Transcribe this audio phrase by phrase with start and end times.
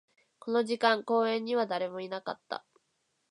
[0.39, 2.65] この時間、公園には誰もいなかった